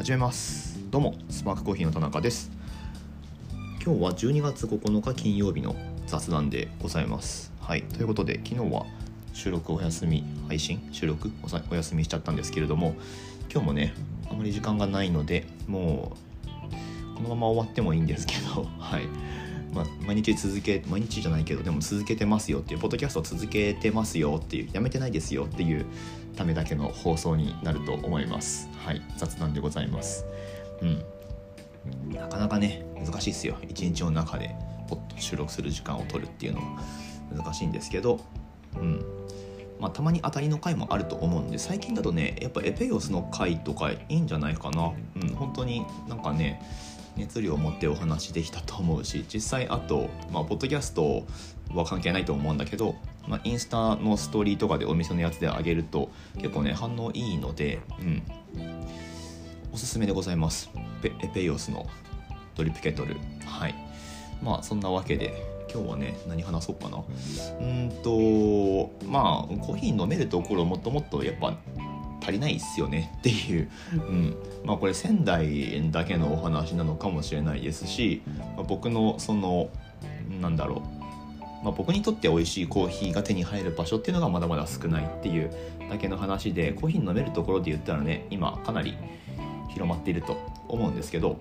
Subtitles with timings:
[0.00, 0.78] 始めます。
[0.90, 2.50] どうもスパークコーヒーの田中です。
[3.84, 5.76] 今日は12月9日金曜日の
[6.06, 7.52] 雑談でございます。
[7.60, 8.86] はいということで昨日は
[9.34, 11.30] 収録お休み配信収録
[11.70, 12.94] お休みしちゃったんですけれども
[13.52, 13.92] 今日もね
[14.30, 19.02] あまり時間がないのでもうこのまま終わってもいいんですけど はい。
[19.74, 25.84] ま、毎日続け毎日じゃないけどでも続けてますよっていうポッドキャスト続けてますよっていうやめてないですよっていう
[26.36, 28.68] ためだけの放送になると思います。
[28.84, 29.02] はい。
[29.16, 30.24] 雑談でございます。
[30.82, 31.04] うん。
[32.12, 33.56] なかなかね難しいですよ。
[33.68, 34.54] 一日の中で
[34.88, 36.82] ポッと収録する時間を取るっていうのは
[37.34, 38.20] 難しいんですけど。
[38.76, 39.04] うん。
[39.78, 44.92] まあ、たまに当たりの回もあると思うんで最近だとねやっぱエペイオスの回とかいいんじゃないかな。
[45.16, 45.28] うん。
[45.34, 46.62] 本当になんかね
[47.20, 51.24] 熱量を持ってお話できたと思うし実際あとまあポッドキャスト
[51.74, 52.96] は関係ないと思うんだけど、
[53.28, 58.22] まあ、インスタのストーリーとかでお店のやつであげると結構ね反応いいので、うん、
[59.72, 60.70] おすすめでございます。
[61.02, 61.86] ペエペイオスの
[62.56, 63.16] ドリップケトル。
[63.44, 63.74] はい。
[64.42, 67.04] まあそんなわけで今日はね何話そうかな。
[67.60, 71.56] うんとまあコーヒー飲めるところもっともっとやっぱ
[72.20, 78.22] 足りないっすよねっていう、うん、まあこれ仙台だけのお話なのかもしれないですし、
[78.56, 79.70] まあ、僕のその
[80.40, 81.00] なんだろう。
[81.62, 85.50] まあ、僕にとって美味しいコーヒーが手に入る場所っていうのがまだまだ少ないっていう
[85.90, 88.96] だけの話でコーヒー飲めるところで言ったらね今かなり
[89.68, 91.38] 広まっていると思うんですけど、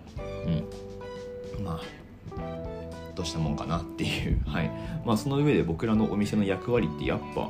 [1.57, 1.81] うん、まあ
[3.15, 4.41] どうしたもんかなっていう。
[4.45, 4.71] はい。
[5.05, 7.49] まあその上で僕らのお店の役割ってやっぱ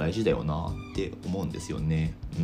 [0.00, 2.14] 大事だよなって思うんですよね。
[2.38, 2.42] う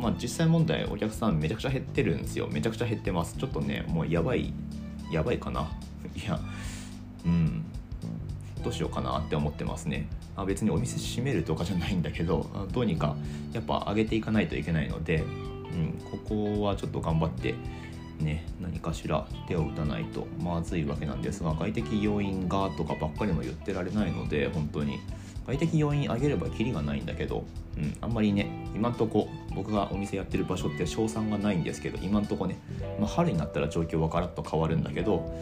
[0.00, 0.02] ん。
[0.02, 2.48] まあ実際問題お客さんめちゃくちゃ減ってるんですよ。
[2.50, 3.36] めちゃくちゃ減ってます。
[3.36, 4.54] ちょっとね、もうやばい、
[5.12, 5.70] やばいかな。
[6.16, 6.40] いや、
[7.26, 7.64] うん。
[8.64, 10.08] どうしようかなって思ってますね。
[10.34, 13.16] あ別にお店閉めるとかじゃないんだけど、どうにか
[13.52, 15.26] やっぱ上げていかないといけないので、う
[15.76, 17.54] ん、ここはちょっと頑張って
[18.18, 24.98] ね、何かしら手を打たないとまずいわけなんですが外的要因がとかばっかりも言ってられないので本当に
[25.48, 27.44] 外的要因上げればキリがないんだけど、
[27.78, 32.58] うん、あんまりね今んとこ僕がお店やってる場所って賞賛がないんですけど今んとこね、
[33.00, 35.34] まあ、春になったら状況はガラッと変わるんだけど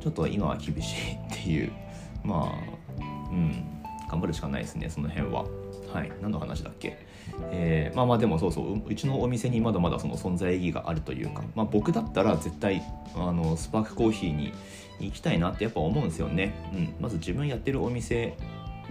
[0.00, 1.72] ちょっと今は厳しいっていう
[2.24, 3.00] まあ
[3.30, 3.64] うん
[4.10, 5.44] 頑張るしかないですねその辺は。
[5.92, 6.98] はい何の話だっけ？
[7.52, 12.82] えー、まあまあでもそうそううちのお店にまだまだその存在意義があるというか、まあ、僕だったら絶対
[13.14, 14.52] あのスパークコーヒーに
[15.00, 18.34] 行きたいなってやっぱ思うんですよね、うん、まず自分やってるお店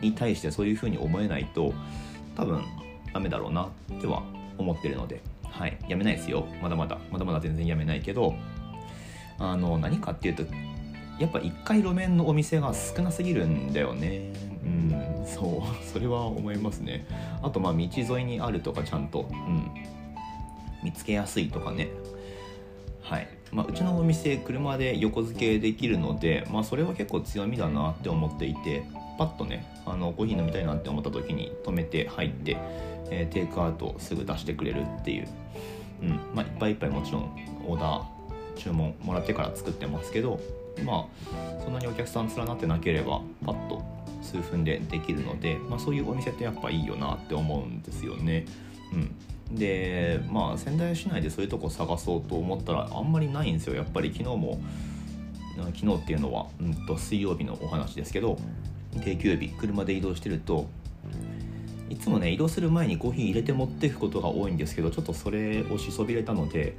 [0.05, 1.73] に対してそういうふうに思えないと
[2.35, 2.63] 多分
[3.13, 4.23] ダメだろうなっては
[4.57, 6.47] 思ってるので、はい、やめないですよ。
[6.61, 6.97] まだまだ。
[7.11, 8.35] まだまだ全然やめないけど
[9.37, 10.43] あの何かっていうと
[11.19, 14.33] やっぱ1回路面のお店が少なすぎるんだよね。
[14.63, 15.25] うん。
[15.25, 15.75] そう。
[15.85, 17.05] それは思いますね。
[17.41, 19.71] あとまあ道沿いにあるとかちゃんと、うん、
[20.83, 21.87] 見つけやすいとかね。
[23.01, 23.27] はい。
[23.51, 28.83] まあ、うちのお店車で横付けできるので、まあ、それは結構強みだなって思っていて。
[29.17, 32.57] パッとねあのコーヒー飲みたいなって思った時に止めて入って、
[33.09, 35.27] えー、テイクアウトすぐ出してくれるっていう、
[36.01, 36.09] うん。
[36.33, 37.31] まあ、いっぱいいっぱいもちろん
[37.67, 38.15] オーダー
[38.57, 40.39] 注文もらってから作ってますけど
[40.83, 43.83] まあそんなにお客さん連なってなければパッと
[44.21, 48.45] 数分でできるので、まあ、そういうお店ってやっぱいいよなって思うんですよね。
[48.93, 53.75] うん、でまあ仙台市内でそういうとこ探そうと思ったらあんまりないんですよ。
[53.75, 54.59] やっぱり昨日も
[55.57, 58.37] 昨日っていうのは、うんと水曜日のお話ですけど
[58.99, 60.67] 定休日車で移動してると
[61.89, 66.75] いつもね移動する前にコーヒー入れて持っていくことが多いんですけどちょっとそれをしそびれたので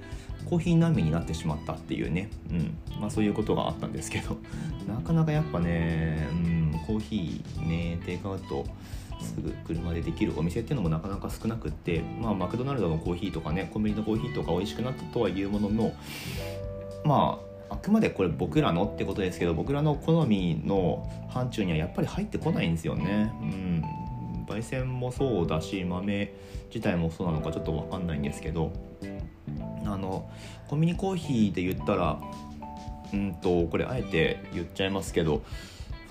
[0.46, 2.78] コーヒー難民になってしまったっていうね、うん。
[3.00, 4.36] まあ、そういうことがあったんですけど。
[4.86, 8.64] なかなかやっぱね、うん、コーヒーねテイクアウト
[9.20, 15.92] すぐ車でできるお店っていうのもなかなか少なくって、まあ、マクドナルドのコーヒーとかねコンビニのコーヒーとか美味しくなったとはいうものの
[17.04, 23.32] まあくまでこれ僕らのってことですけど僕らの好みの範疇にはやっぱり入ってこないんですよね。
[23.40, 23.84] うん
[24.46, 26.32] 焙煎もそうだし豆
[26.68, 28.72] 自体もそうなのかちょっと分かんないんですけど
[29.84, 30.30] あの
[30.68, 32.20] コンビニコーヒーで言ったら
[33.12, 35.42] うんとこれあえて言っちゃいますけど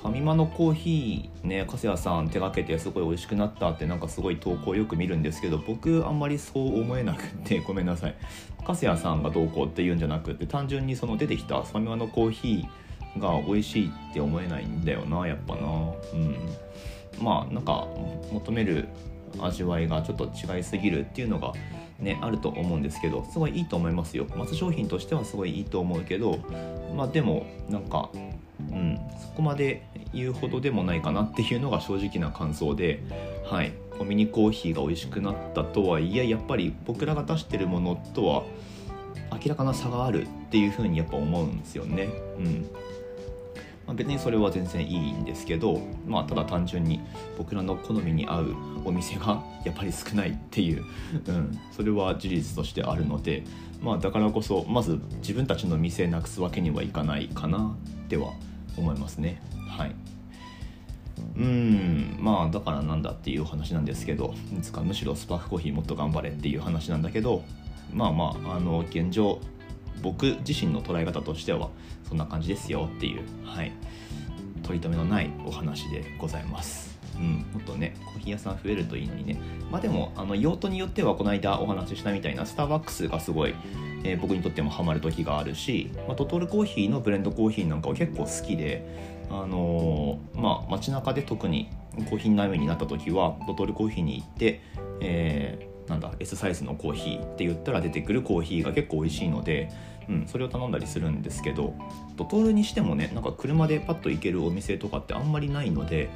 [0.06, 8.16] ファミマのコーヒーね粕谷さん手がけてすごい美味しくなったってなんかすごい投稿よく見るんですけど僕あんまりそう思えなくてごめんなさい。
[8.64, 15.62] 粕谷さんがどうこうっていうんじゃなくて単純にその出てきたファミマのコーヒーが美味しいって思えないんだよなやっぱな。
[16.14, 16.36] うん。
[17.20, 17.88] まあなんか
[18.32, 18.88] 求める
[19.40, 21.52] 味わいがちょっと違いすぎるっていうのが
[22.00, 24.26] ねあると思うんですけどすごいいいと思いますよ。
[24.36, 26.40] 松商品としてはすごいいいと思うけど
[26.96, 33.04] まあでもなんかうんそこまで言うほどでもないかなっていうのが正直な感想で
[33.46, 33.74] はい。
[33.98, 38.44] コミニコーヒーが美味しくなったとはいえやっぱり僕らが出してるものとは
[39.32, 42.10] 明らかな差があるっていうふうにやっぱ思うんですよね。
[42.38, 42.70] うん。
[43.88, 47.02] まあ、別にそれは全然いいんですけど、まあ、ただ単純に
[47.38, 50.84] 僕らの好みに合うお店が やっぱり少ないっていう、
[51.28, 53.44] うん、それは事実としてあるので、
[53.82, 58.34] まあ、だからこそまず自分たちの店なくすわけにはいかないかなっては
[58.78, 59.42] 思いますね。
[59.70, 59.96] はい
[61.38, 67.44] うんまあだからなんだっていう話なんですけどいつかむしろスパークコーヒーもっと頑張れっていう話なんだけど
[67.94, 69.40] まあまああの現状
[70.06, 71.72] 僕自身の捉え方としては
[72.08, 73.72] そんな感じですよっていうはい
[74.62, 76.96] 取り留めのないお話でございます。
[77.16, 79.40] うん、もっとねコーヒー屋さん増えるといいのにね
[79.72, 83.56] まあでもあの用途によってはこの間お話ししたみたいなスターバックスがすごい、
[84.04, 88.86] えー、僕にとってもハマる時があるし、まあ、トトールコーヒーのブレンドコーヒーなんかは結構好きで
[89.30, 91.70] あのー、まあ街中で特に
[92.10, 94.62] コーヒー悩みになった時はドトールコーヒーに行って、
[95.00, 99.70] えー、なんだ S サイズのコーヒーって言ったら出てくるコーヒーが結構美味しいので、
[100.10, 101.74] うん、それを頼んだりするんですけど
[102.16, 106.10] ドトールにしてもねなんか車でパッと行けるお店とかってあんまりないので、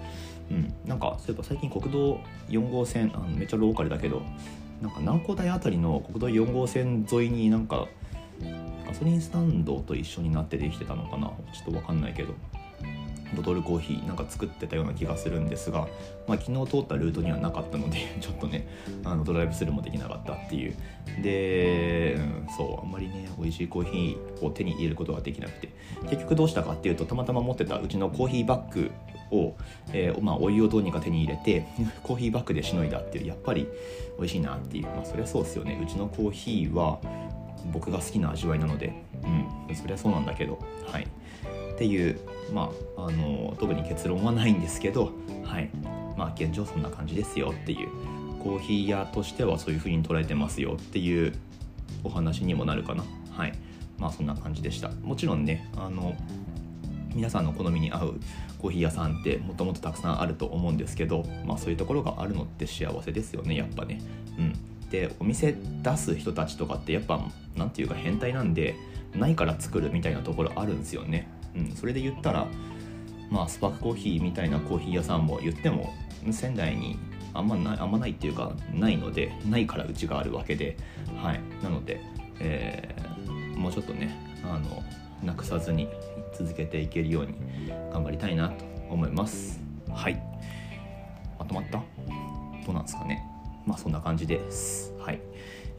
[0.52, 2.20] うん、なんかそういえば最近国道
[2.50, 4.22] 4号線あのめっちゃローカルだけど
[4.82, 7.88] なんか南光台あたりの国道4号線沿いになんか
[8.88, 11.28] ガソリンスタンドと一緒になってできてたのかな。
[11.54, 12.34] ちょっと分かんないけど。
[13.36, 15.88] ボトルコーヒーなんか作ってたような気がするんですが、
[16.28, 18.68] まあ、昨日通ったルートにはなかったので ちょっとね
[19.04, 20.74] あのドライブスルーもできなかったっていう。
[21.22, 25.70] で、うん、そうあんまりね美味しいコーヒーを手に入れることができなくて。
[26.10, 28.92] 結局どうしたかっていうとたまたま持ってたうちのコーヒーバッグ
[29.32, 29.56] を、
[29.94, 31.66] えー、まあ、お湯をどうにか手に入れて
[32.04, 33.68] コーヒーバッグでしのいだっていうやっぱり
[34.18, 34.84] 美味しいなっていう。
[34.86, 35.80] まあそりゃそうですよね。
[35.82, 37.00] うちのコーヒーは
[37.72, 38.94] 僕が好きな味わいなので。
[39.24, 39.28] う
[39.72, 40.58] んそりゃそうなんだけど。
[40.88, 41.08] はい。
[41.74, 42.20] っていう
[42.54, 45.12] まああの特に結論はないんですけど
[45.44, 45.70] はい。
[46.18, 47.90] まあ現状そんな感じですよっていう。
[48.44, 51.34] コーヒー屋としてはそういう風に捉えてますよっていう
[52.06, 53.04] お話にもなるかな。
[53.32, 53.54] はい。
[53.98, 54.90] まあそんな感じでした。
[55.04, 56.16] もちろんねあの
[57.14, 58.20] 皆さんの好みに合う
[58.60, 64.02] コーヒー屋さんってもともとたくさんあると思うんですけど、まあ、そういうところがあるのって幸せですよねやっぱね。
[64.38, 67.20] うん、でお店出す人たちとかってやっぱ
[67.56, 68.76] 何て言うか変態なんで
[69.16, 71.28] ないから作るみたいなところあるんですよね。
[71.56, 72.48] うん、それで言ったら、
[73.30, 75.94] まあ、スパークコーヒーみたいなコーヒー屋さんも言っても
[76.32, 76.98] 仙台に
[77.34, 80.78] あんまないあんまないっていうかないのでないからうちがあるわけで、
[81.16, 82.02] はい、なので、
[82.40, 84.84] えー、もうちょっとねあの
[85.24, 85.88] なくさずに
[86.34, 87.36] 続けていけるように
[87.92, 89.62] 頑張りたいなと思います。
[89.92, 90.22] はい。
[91.38, 91.84] まとまった？
[92.66, 93.24] どうなんですかね？
[93.66, 94.94] まあそんな感じです。
[95.00, 95.22] はい。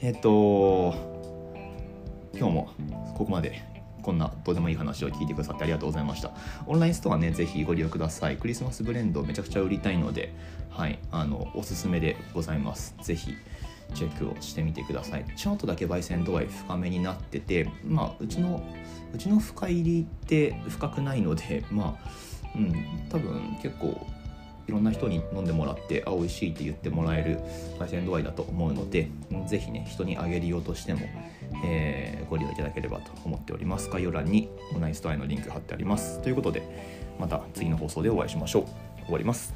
[0.01, 0.95] えっ、ー、と
[2.35, 2.71] 今日も
[3.17, 3.63] ここまで
[4.03, 6.31] こんなどうでもいい話を聞いてくださってありがとうございました。
[6.67, 8.37] オンラインストアね、ぜひご利用ください。
[8.37, 10.33] クリスマスブレンドめちゃくちゃ売りたいので、
[10.71, 12.95] はい、あの、おすすめでございます。
[13.03, 13.35] ぜひ
[13.95, 15.25] チェックをしてみてください。
[15.37, 18.63] ちょっとだけ焙煎度合い深めになってて、まあ、うちの、
[19.13, 22.11] うちの深入りって深くないので、まあ、
[22.57, 22.75] うん、
[23.09, 24.07] 多分結構
[24.71, 27.41] いろんな人に飲んでもらってあ美味しいって言ってもらえる
[27.81, 29.09] 焙煎度合いだと思うので
[29.49, 31.01] 是非ね人にあげるようとしても、
[31.65, 33.91] えー、ご利用いただければと思っております。
[33.91, 36.23] 概要欄にオンラインストアへのリンク貼ってあります。
[36.23, 36.63] ということで
[37.19, 38.65] また次の放送でお会いしましょう。
[39.07, 39.53] 終わります。